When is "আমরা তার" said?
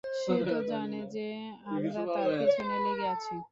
1.65-2.27